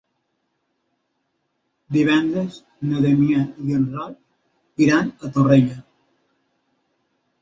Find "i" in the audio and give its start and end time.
3.69-3.77